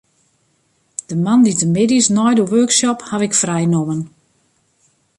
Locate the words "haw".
3.09-3.21